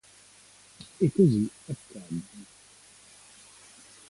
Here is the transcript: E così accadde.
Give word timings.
E 1.05 1.07
così 1.15 1.47
accadde. 1.71 2.35